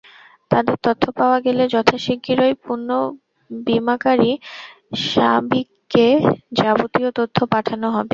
তাদের 0.51 0.75
তথ্য 0.85 1.03
পাওয়া 1.19 1.37
গেলে 1.45 1.63
যথাশিগগিরই 1.73 2.53
পুনঃ 2.63 2.89
বিমাকারী 3.51 4.31
সাবিককে 5.05 6.07
যাবতীয় 6.59 7.09
তথ্য 7.19 7.37
পাঠানো 7.53 7.87
হবে। 7.95 8.09